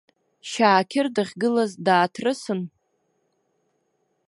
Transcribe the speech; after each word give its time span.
Шьаақьыр 0.49 1.07
дахьгылаз 1.15 1.71
дааҭрысын. 1.85 2.61